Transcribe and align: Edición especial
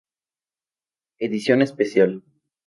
Edición 1.19 1.61
especial 1.61 2.23